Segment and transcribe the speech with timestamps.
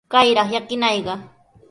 [0.11, 1.13] ¡Kayraq llakinayqa!